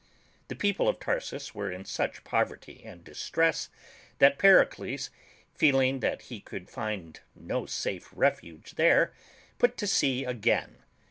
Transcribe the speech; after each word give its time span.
The 0.47 0.55
people 0.55 0.89
of 0.89 0.99
Tarsus 0.99 1.53
were 1.53 1.71
in 1.71 1.85
such 1.85 2.23
poverty 2.23 2.81
and 2.83 3.03
distress 3.03 3.69
that 4.17 4.39
Per 4.39 4.63
icles, 4.65 5.11
feeling 5.53 5.99
that 5.99 6.23
he 6.23 6.39
could 6.39 6.71
find 6.71 7.19
no 7.35 7.67
safe 7.67 8.09
refuge 8.11 8.71
there, 8.77 9.13
put 9.59 9.77
to 9.77 9.85
sea 9.85 10.25
again. 10.25 10.77